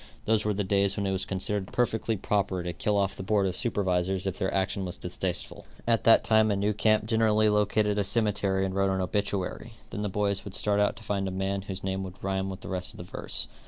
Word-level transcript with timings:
Those 0.25 0.45
were 0.45 0.53
the 0.55 0.63
days 0.63 0.97
when 0.97 1.05
it 1.05 1.11
was 1.11 1.25
considered 1.25 1.71
perfectly 1.71 2.17
proper 2.17 2.63
to 2.63 2.73
kill 2.73 2.97
off 2.97 3.15
the 3.15 3.21
board 3.21 3.45
of 3.45 3.55
supervisors 3.55 4.25
if 4.25 4.39
their 4.39 4.51
action 4.51 4.83
was 4.83 4.97
distasteful. 4.97 5.67
At 5.87 6.05
that 6.05 6.23
time 6.23 6.49
a 6.49 6.55
new 6.55 6.73
camp 6.73 7.05
generally 7.05 7.49
located 7.49 7.99
a 7.99 8.03
cemetery 8.03 8.65
and 8.65 8.73
wrote 8.73 8.89
an 8.89 8.99
obituary; 8.99 9.73
then 9.91 10.01
the 10.01 10.09
boys 10.09 10.43
would 10.43 10.55
start 10.55 10.79
out 10.79 10.95
to 10.95 11.03
find 11.03 11.27
a 11.27 11.31
man 11.31 11.61
whose 11.61 11.83
name 11.83 12.01
would 12.01 12.23
rhyme 12.23 12.49
with 12.49 12.61
the 12.61 12.67
rest 12.69 12.93
of 12.95 12.97
the 12.97 13.03
verse. 13.03 13.47